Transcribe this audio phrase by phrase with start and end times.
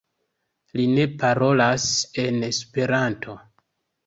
[0.79, 1.85] Li ne parolas
[2.25, 3.37] en Esperanto.